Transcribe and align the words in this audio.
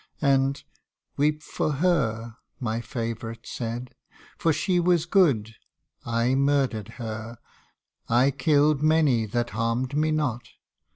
And," 0.23 0.63
weep 1.15 1.43
for 1.43 1.73
her 1.73 2.37
my 2.59 2.81
favourite 2.81 3.45
said, 3.45 3.93
For 4.35 4.51
she 4.51 4.79
was 4.79 5.05
good 5.05 5.53
I 6.03 6.33
murdered 6.33 6.87
her 6.97 7.37
I 8.09 8.31
killed 8.31 8.81
Many 8.81 9.27
that 9.27 9.51
harmed 9.51 9.95
me 9.95 10.09
not." 10.09 10.47